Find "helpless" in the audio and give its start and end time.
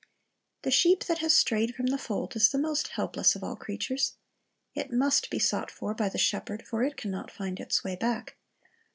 2.87-3.35